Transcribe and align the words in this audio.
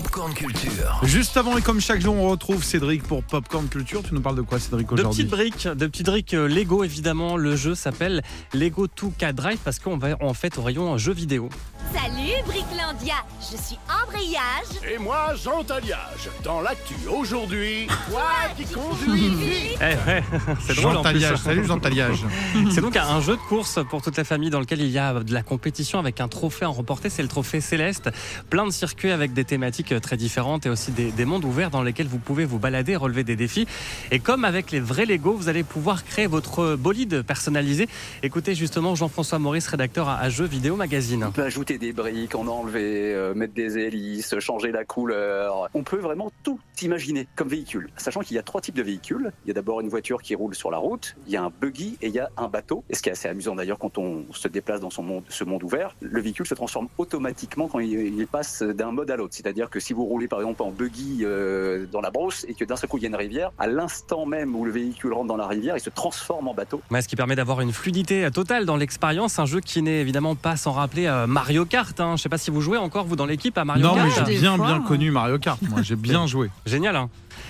Popcorn 0.00 0.32
Culture. 0.32 1.00
Juste 1.02 1.36
avant 1.36 1.58
et 1.58 1.60
comme 1.60 1.80
chaque 1.80 2.00
jour, 2.00 2.14
on 2.14 2.30
retrouve 2.30 2.62
Cédric 2.62 3.02
pour 3.02 3.24
Popcorn 3.24 3.66
Culture. 3.66 4.00
Tu 4.04 4.14
nous 4.14 4.20
parles 4.20 4.36
de 4.36 4.42
quoi, 4.42 4.60
Cédric, 4.60 4.86
De 4.86 4.92
aujourd'hui 4.92 5.24
petites 5.24 5.28
briques, 5.28 5.66
de 5.66 5.86
petites 5.88 6.06
briques 6.06 6.34
euh, 6.34 6.46
Lego 6.46 6.84
évidemment. 6.84 7.36
Le 7.36 7.56
jeu 7.56 7.74
s'appelle 7.74 8.22
Lego 8.54 8.86
2K 8.86 9.32
Drive 9.32 9.58
parce 9.64 9.80
qu'on 9.80 9.98
va 9.98 10.10
en 10.20 10.34
fait 10.34 10.56
au 10.56 10.62
rayon 10.62 10.96
jeux 10.98 11.12
vidéo. 11.12 11.48
Salut 11.94 12.42
Bricklandia, 12.44 13.14
je 13.40 13.56
suis 13.56 13.78
Embrayage. 13.88 14.92
Et 14.92 14.98
moi, 14.98 15.34
Jean 15.42 15.64
Taliage. 15.64 16.28
Dans 16.44 16.60
l'actu 16.60 16.94
aujourd'hui, 17.08 17.86
toi 18.10 18.22
qui 18.56 18.64
conduis 18.64 19.28
vite. 19.30 19.78
Eh 19.80 20.10
ouais, 20.10 20.22
c'est 20.60 20.74
drôle 20.74 20.92
Jean 20.92 20.98
en 20.98 21.02
plus. 21.02 21.12
Taliage. 21.12 21.38
Salut 21.38 21.64
Jean 21.64 21.78
Taliage. 21.78 22.24
C'est 22.70 22.80
donc 22.82 22.96
un 22.96 23.20
jeu 23.20 23.36
de 23.36 23.42
course 23.48 23.78
pour 23.88 24.02
toute 24.02 24.16
la 24.16 24.24
famille 24.24 24.50
dans 24.50 24.60
lequel 24.60 24.80
il 24.80 24.90
y 24.90 24.98
a 24.98 25.20
de 25.20 25.32
la 25.32 25.42
compétition 25.42 25.98
avec 25.98 26.20
un 26.20 26.28
trophée 26.28 26.66
à 26.66 26.68
remporter. 26.68 27.08
C'est 27.08 27.22
le 27.22 27.28
trophée 27.28 27.60
Céleste. 27.60 28.10
Plein 28.50 28.66
de 28.66 28.70
circuits 28.70 29.10
avec 29.10 29.32
des 29.32 29.44
thématiques 29.44 29.98
très 30.00 30.16
différentes 30.16 30.66
et 30.66 30.68
aussi 30.68 30.90
des, 30.90 31.10
des 31.10 31.24
mondes 31.24 31.44
ouverts 31.44 31.70
dans 31.70 31.82
lesquels 31.82 32.08
vous 32.08 32.18
pouvez 32.18 32.44
vous 32.44 32.58
balader, 32.58 32.96
relever 32.96 33.24
des 33.24 33.36
défis. 33.36 33.66
Et 34.10 34.18
comme 34.18 34.44
avec 34.44 34.72
les 34.72 34.80
vrais 34.80 35.06
Lego, 35.06 35.32
vous 35.32 35.48
allez 35.48 35.62
pouvoir 35.62 36.04
créer 36.04 36.26
votre 36.26 36.76
bolide 36.76 37.22
personnalisé. 37.22 37.88
Écoutez 38.22 38.54
justement 38.54 38.94
Jean-François 38.94 39.38
Maurice, 39.38 39.68
rédacteur 39.68 40.08
à, 40.08 40.18
à 40.18 40.28
Jeux 40.28 40.46
Vidéo 40.46 40.76
Magazine. 40.76 41.24
On 41.24 41.32
peut 41.32 41.44
ajouter 41.44 41.77
des 41.78 41.92
briques, 41.92 42.34
en 42.34 42.46
enlever, 42.46 43.14
euh, 43.14 43.34
mettre 43.34 43.54
des 43.54 43.78
hélices, 43.78 44.38
changer 44.38 44.72
la 44.72 44.84
couleur. 44.84 45.68
On 45.74 45.82
peut 45.82 45.98
vraiment 45.98 46.30
tout 46.42 46.58
imaginer 46.82 47.26
comme 47.36 47.48
véhicule. 47.48 47.90
Sachant 47.96 48.20
qu'il 48.20 48.36
y 48.36 48.38
a 48.38 48.42
trois 48.42 48.60
types 48.60 48.74
de 48.74 48.82
véhicules. 48.82 49.32
Il 49.44 49.48
y 49.48 49.50
a 49.50 49.54
d'abord 49.54 49.80
une 49.80 49.88
voiture 49.88 50.22
qui 50.22 50.34
roule 50.34 50.54
sur 50.54 50.70
la 50.70 50.78
route, 50.78 51.16
il 51.26 51.32
y 51.32 51.36
a 51.36 51.42
un 51.42 51.50
buggy 51.50 51.96
et 52.02 52.08
il 52.08 52.14
y 52.14 52.18
a 52.18 52.30
un 52.36 52.48
bateau. 52.48 52.84
Et 52.90 52.94
ce 52.94 53.02
qui 53.02 53.08
est 53.08 53.12
assez 53.12 53.28
amusant 53.28 53.54
d'ailleurs 53.54 53.78
quand 53.78 53.98
on 53.98 54.24
se 54.32 54.48
déplace 54.48 54.80
dans 54.80 54.90
son 54.90 55.02
monde, 55.02 55.24
ce 55.28 55.44
monde 55.44 55.62
ouvert, 55.62 55.96
le 56.00 56.20
véhicule 56.20 56.46
se 56.46 56.54
transforme 56.54 56.88
automatiquement 56.98 57.68
quand 57.68 57.78
il, 57.78 58.26
passe 58.26 58.62
d'un 58.62 58.92
mode 58.92 59.10
à 59.10 59.16
l'autre. 59.16 59.34
C'est-à-dire 59.34 59.70
que 59.70 59.80
si 59.80 59.92
vous 59.94 60.04
roulez 60.04 60.28
par 60.28 60.40
exemple 60.40 60.62
en 60.62 60.70
buggy 60.70 61.20
euh, 61.22 61.86
dans 61.86 62.00
la 62.00 62.10
brousse 62.10 62.44
et 62.46 62.54
que 62.54 62.64
d'un 62.64 62.76
seul 62.76 62.88
coup 62.90 62.98
il 62.98 63.04
y 63.04 63.06
a 63.06 63.08
une 63.08 63.14
rivière, 63.14 63.52
à 63.58 63.66
l'instant 63.66 64.26
même 64.26 64.54
où 64.54 64.64
le 64.64 64.70
véhicule 64.70 65.12
rentre 65.12 65.28
dans 65.28 65.36
la 65.36 65.46
rivière, 65.46 65.76
il 65.76 65.80
se 65.80 65.90
transforme 65.90 66.48
en 66.48 66.54
bateau. 66.54 66.82
Ouais, 66.90 67.00
ce 67.00 67.08
qui 67.08 67.16
permet 67.16 67.36
d'avoir 67.36 67.60
une 67.60 67.72
fluidité 67.72 68.28
totale 68.30 68.66
dans 68.66 68.76
l'expérience. 68.76 69.38
Un 69.38 69.46
jeu 69.46 69.60
qui 69.60 69.82
n'est 69.82 70.00
évidemment 70.00 70.34
pas 70.34 70.56
sans 70.56 70.72
rappeler 70.72 71.06
euh, 71.06 71.26
Mario 71.26 71.64
Kart. 71.68 71.98
Hein. 72.00 72.14
Je 72.16 72.22
sais 72.22 72.28
pas 72.28 72.38
si 72.38 72.50
vous 72.50 72.60
jouez 72.60 72.78
encore, 72.78 73.04
vous, 73.06 73.16
dans 73.16 73.26
l'équipe 73.26 73.56
à 73.58 73.64
Mario 73.64 73.84
Non, 73.84 73.94
mais 73.94 74.08
Kart. 74.10 74.26
j'ai 74.26 74.34
des 74.34 74.40
bien, 74.40 74.56
fois, 74.56 74.66
bien 74.66 74.74
hein. 74.76 74.84
connu 74.86 75.10
Mario 75.10 75.38
Kart. 75.38 75.60
Moi, 75.62 75.82
j'ai 75.82 75.96
bien 75.96 76.26
joué. 76.26 76.50
Génial. 76.66 76.96
Hein. 76.96 77.08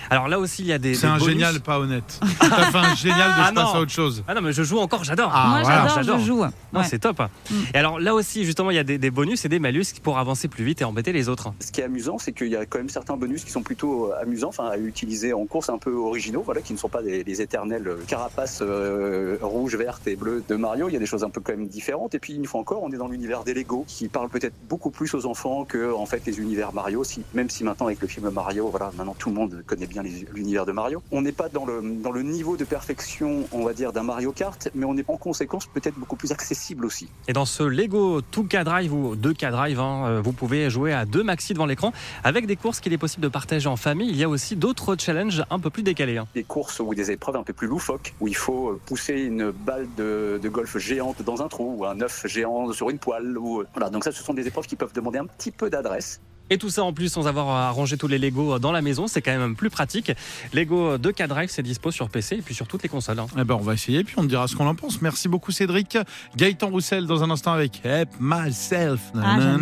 Alors 0.09 0.27
là 0.27 0.39
aussi, 0.39 0.63
il 0.63 0.67
y 0.67 0.73
a 0.73 0.77
des. 0.77 0.95
C'est 0.95 1.07
un 1.07 1.17
bonus. 1.17 1.33
génial 1.33 1.59
pas 1.61 1.79
honnête. 1.79 2.19
T'as 2.39 2.47
fait 2.71 2.77
un 2.77 2.95
génial 2.95 3.17
de 3.17 3.33
Ah 3.37 3.45
je 3.49 3.53
passe 3.55 3.63
non. 3.65 3.73
à 3.75 3.79
autre 3.81 3.91
chose. 3.91 4.23
Ah 4.27 4.33
non, 4.33 4.41
mais 4.41 4.53
je 4.53 4.63
joue 4.63 4.79
encore, 4.79 5.03
j'adore. 5.03 5.31
Ah, 5.33 5.47
Moi, 5.49 5.61
voilà. 5.63 5.87
j'adore, 5.95 6.19
je 6.19 6.25
joue. 6.25 6.43
Non, 6.43 6.51
Ouais. 6.81 6.83
c'est 6.83 6.99
top. 6.99 7.19
Mm. 7.19 7.55
Et 7.73 7.77
alors 7.77 7.99
là 7.99 8.13
aussi, 8.13 8.43
justement, 8.45 8.71
il 8.71 8.75
y 8.75 8.79
a 8.79 8.83
des, 8.83 8.97
des 8.97 9.11
bonus 9.11 9.45
et 9.45 9.49
des 9.49 9.59
malus 9.59 9.85
pour 10.03 10.17
avancer 10.19 10.47
plus 10.47 10.63
vite 10.63 10.81
et 10.81 10.85
embêter 10.85 11.11
les 11.11 11.29
autres. 11.29 11.53
Ce 11.59 11.71
qui 11.71 11.81
est 11.81 11.85
amusant, 11.85 12.17
c'est 12.17 12.31
qu'il 12.33 12.47
y 12.47 12.55
a 12.55 12.65
quand 12.65 12.77
même 12.79 12.89
certains 12.89 13.17
bonus 13.17 13.43
qui 13.43 13.51
sont 13.51 13.63
plutôt 13.63 14.11
euh, 14.11 14.21
amusants, 14.21 14.49
enfin 14.49 14.67
à 14.69 14.77
utiliser 14.77 15.33
en 15.33 15.45
course 15.45 15.69
un 15.69 15.77
peu 15.77 15.93
originaux, 15.93 16.41
voilà, 16.43 16.61
qui 16.61 16.73
ne 16.73 16.77
sont 16.77 16.89
pas 16.89 17.01
des, 17.03 17.23
des 17.23 17.41
éternels 17.41 17.87
euh, 17.87 17.97
carapaces 18.07 18.59
euh, 18.61 19.37
rouges, 19.41 19.75
vertes 19.75 20.07
et 20.07 20.15
bleues 20.15 20.43
de 20.47 20.55
Mario. 20.55 20.89
Il 20.89 20.93
y 20.93 20.97
a 20.97 20.99
des 20.99 21.05
choses 21.05 21.23
un 21.23 21.29
peu 21.29 21.41
quand 21.41 21.53
même 21.53 21.67
différentes. 21.67 22.15
Et 22.15 22.19
puis 22.19 22.33
une 22.33 22.45
fois 22.45 22.59
encore, 22.61 22.83
on 22.83 22.91
est 22.91 22.97
dans 22.97 23.07
l'univers 23.07 23.43
des 23.43 23.53
Lego, 23.53 23.85
qui 23.87 24.07
parle 24.07 24.29
peut-être 24.29 24.53
beaucoup 24.69 24.89
plus 24.91 25.13
aux 25.13 25.25
enfants 25.25 25.65
que 25.65 25.93
en 25.93 26.05
fait 26.05 26.23
les 26.25 26.39
univers 26.39 26.73
Mario. 26.73 27.03
Si, 27.03 27.21
même 27.33 27.49
si 27.49 27.63
maintenant 27.63 27.87
avec 27.87 28.01
le 28.01 28.07
film 28.07 28.29
Mario, 28.29 28.69
voilà, 28.69 28.91
maintenant 28.97 29.15
tout 29.17 29.29
le 29.29 29.35
monde 29.35 29.63
connaît 29.65 29.78
bien 29.87 30.03
les- 30.03 30.25
l'univers 30.33 30.65
de 30.65 30.71
Mario. 30.71 31.01
On 31.11 31.21
n'est 31.21 31.31
pas 31.31 31.49
dans 31.49 31.65
le 31.65 31.81
dans 31.81 32.11
le 32.11 32.21
niveau 32.23 32.57
de 32.57 32.63
perfection, 32.65 33.45
on 33.51 33.63
va 33.63 33.73
dire, 33.73 33.93
d'un 33.93 34.03
Mario 34.03 34.31
Kart, 34.31 34.69
mais 34.75 34.85
on 34.85 34.97
est 34.97 35.09
en 35.09 35.17
conséquence 35.17 35.65
peut-être 35.67 35.95
beaucoup 35.97 36.15
plus 36.15 36.31
accessible 36.31 36.85
aussi. 36.85 37.07
Et 37.27 37.33
dans 37.33 37.45
ce 37.45 37.63
Lego 37.63 38.21
2K 38.21 38.63
Drive 38.63 38.93
ou 38.93 39.15
2K 39.15 39.51
Drive, 39.51 39.79
hein, 39.79 40.05
euh, 40.07 40.21
vous 40.21 40.31
pouvez 40.33 40.69
jouer 40.69 40.93
à 40.93 41.05
deux 41.05 41.23
maxi 41.23 41.53
devant 41.53 41.65
l'écran 41.65 41.91
avec 42.23 42.45
des 42.47 42.55
courses 42.55 42.79
qu'il 42.79 42.93
est 42.93 42.97
possible 42.97 43.23
de 43.23 43.27
partager 43.29 43.67
en 43.67 43.75
famille. 43.75 44.09
Il 44.09 44.15
y 44.17 44.23
a 44.23 44.29
aussi 44.29 44.55
d'autres 44.55 44.95
challenges 44.99 45.43
un 45.49 45.59
peu 45.59 45.69
plus 45.69 45.83
décalés. 45.83 46.17
hein. 46.17 46.27
des 46.33 46.43
courses 46.43 46.79
ou 46.79 46.93
des 46.95 47.11
épreuves 47.11 47.35
un 47.35 47.43
peu 47.43 47.53
plus 47.53 47.67
loufoques, 47.67 48.13
où 48.19 48.27
il 48.27 48.35
faut 48.35 48.69
euh, 48.69 48.79
pousser 48.85 49.13
une 49.21 49.51
balle 49.51 49.87
de, 49.97 50.39
de 50.41 50.49
golf 50.49 50.77
géante 50.77 51.21
dans 51.23 51.41
un 51.41 51.47
trou, 51.47 51.75
ou 51.77 51.85
un 51.85 51.99
œuf 52.01 52.25
géant 52.27 52.71
sur 52.73 52.89
une 52.89 52.97
poêle. 52.99 53.37
Ou... 53.37 53.61
euh, 53.61 53.67
Voilà, 53.73 53.89
donc 53.89 54.03
ça, 54.03 54.11
ce 54.11 54.23
sont 54.23 54.33
des 54.33 54.47
épreuves 54.47 54.65
qui 54.67 54.75
peuvent 54.75 54.93
demander 54.93 55.19
un 55.19 55.25
petit 55.25 55.51
peu 55.51 55.69
d'adresse. 55.69 56.19
Et 56.49 56.57
tout 56.57 56.69
ça 56.69 56.83
en 56.83 56.93
plus 56.93 57.09
sans 57.11 57.27
avoir 57.27 57.49
à 57.49 57.69
ranger 57.71 57.97
tous 57.97 58.07
les 58.07 58.17
Lego 58.17 58.57
dans 58.59 58.71
la 58.71 58.81
maison, 58.81 59.07
c'est 59.07 59.21
quand 59.21 59.37
même 59.37 59.55
plus 59.55 59.69
pratique. 59.69 60.11
Lego 60.53 60.97
2K 60.97 61.27
Drive, 61.27 61.49
c'est 61.51 61.61
dispo 61.63 61.91
sur 61.91 62.09
PC 62.09 62.35
et 62.37 62.41
puis 62.41 62.55
sur 62.55 62.67
toutes 62.67 62.83
les 62.83 62.89
consoles. 62.89 63.19
hein. 63.19 63.27
Eh 63.37 63.43
ben, 63.43 63.55
on 63.55 63.63
va 63.63 63.73
essayer, 63.73 64.03
puis 64.03 64.15
on 64.17 64.21
te 64.23 64.27
dira 64.27 64.47
ce 64.47 64.55
qu'on 64.55 64.67
en 64.67 64.75
pense. 64.75 65.01
Merci 65.01 65.27
beaucoup, 65.27 65.51
Cédric. 65.51 65.97
Gaëtan 66.35 66.69
Roussel, 66.69 67.05
dans 67.05 67.23
un 67.23 67.29
instant, 67.29 67.53
avec 67.53 67.81
Help 67.85 68.09
Myself. 68.19 68.99
Ah, 69.15 69.37
bien. 69.37 69.57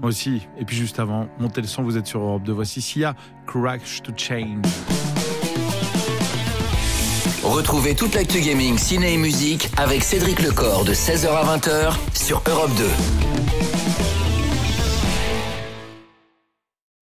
Moi 0.00 0.08
aussi. 0.10 0.42
Et 0.58 0.64
puis 0.64 0.76
juste 0.76 0.98
avant, 1.00 1.28
montez 1.38 1.60
le 1.60 1.66
son, 1.66 1.82
vous 1.82 1.96
êtes 1.96 2.06
sur 2.06 2.20
Europe 2.20 2.42
2. 2.44 2.52
Voici 2.52 2.80
Sia, 2.80 3.14
Crash 3.46 4.02
to 4.02 4.12
Change. 4.16 4.64
Retrouvez 7.42 7.94
toute 7.96 8.14
l'actu 8.14 8.40
gaming, 8.40 8.78
ciné 8.78 9.14
et 9.14 9.18
musique 9.18 9.68
avec 9.76 10.04
Cédric 10.04 10.40
Lecor 10.40 10.84
de 10.84 10.94
16h 10.94 11.26
à 11.28 11.56
20h 11.58 11.94
sur 12.14 12.40
Europe 12.48 12.70
2. 12.78 12.84